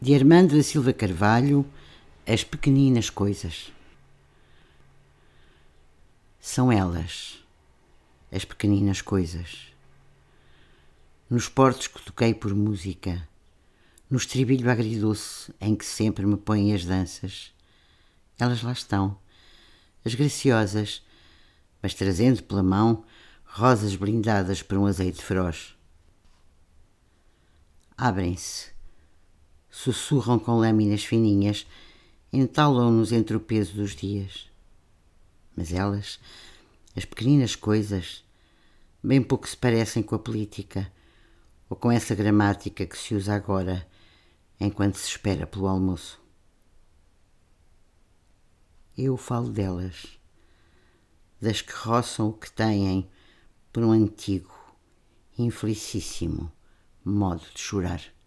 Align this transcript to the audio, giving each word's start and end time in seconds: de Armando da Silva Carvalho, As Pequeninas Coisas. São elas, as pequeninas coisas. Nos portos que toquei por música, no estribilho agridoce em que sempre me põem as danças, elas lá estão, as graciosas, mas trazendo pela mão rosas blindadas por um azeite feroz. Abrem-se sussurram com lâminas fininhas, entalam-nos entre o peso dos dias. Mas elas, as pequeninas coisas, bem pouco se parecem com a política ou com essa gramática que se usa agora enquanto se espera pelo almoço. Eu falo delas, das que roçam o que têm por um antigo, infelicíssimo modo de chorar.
de 0.00 0.14
Armando 0.14 0.56
da 0.56 0.62
Silva 0.62 0.92
Carvalho, 0.92 1.66
As 2.24 2.44
Pequeninas 2.44 3.10
Coisas. 3.10 3.72
São 6.38 6.70
elas, 6.70 7.44
as 8.30 8.44
pequeninas 8.44 9.02
coisas. 9.02 9.72
Nos 11.28 11.48
portos 11.48 11.88
que 11.88 12.00
toquei 12.00 12.32
por 12.32 12.54
música, 12.54 13.28
no 14.08 14.18
estribilho 14.18 14.70
agridoce 14.70 15.52
em 15.60 15.74
que 15.74 15.84
sempre 15.84 16.24
me 16.24 16.36
põem 16.36 16.72
as 16.72 16.84
danças, 16.84 17.52
elas 18.38 18.62
lá 18.62 18.70
estão, 18.70 19.18
as 20.04 20.14
graciosas, 20.14 21.04
mas 21.82 21.92
trazendo 21.92 22.40
pela 22.44 22.62
mão 22.62 23.04
rosas 23.44 23.96
blindadas 23.96 24.62
por 24.62 24.78
um 24.78 24.86
azeite 24.86 25.20
feroz. 25.20 25.76
Abrem-se 27.96 28.77
sussurram 29.70 30.38
com 30.38 30.58
lâminas 30.58 31.04
fininhas, 31.04 31.66
entalam-nos 32.32 33.12
entre 33.12 33.36
o 33.36 33.40
peso 33.40 33.74
dos 33.74 33.94
dias. 33.94 34.48
Mas 35.56 35.72
elas, 35.72 36.18
as 36.96 37.04
pequeninas 37.04 37.56
coisas, 37.56 38.24
bem 39.02 39.22
pouco 39.22 39.48
se 39.48 39.56
parecem 39.56 40.02
com 40.02 40.14
a 40.14 40.18
política 40.18 40.90
ou 41.68 41.76
com 41.76 41.90
essa 41.90 42.14
gramática 42.14 42.86
que 42.86 42.96
se 42.96 43.14
usa 43.14 43.34
agora 43.34 43.86
enquanto 44.60 44.96
se 44.96 45.08
espera 45.08 45.46
pelo 45.46 45.68
almoço. 45.68 46.20
Eu 48.96 49.16
falo 49.16 49.48
delas, 49.48 50.18
das 51.40 51.62
que 51.62 51.72
roçam 51.72 52.30
o 52.30 52.32
que 52.32 52.50
têm 52.50 53.08
por 53.72 53.84
um 53.84 53.92
antigo, 53.92 54.52
infelicíssimo 55.38 56.50
modo 57.04 57.44
de 57.54 57.60
chorar. 57.60 58.17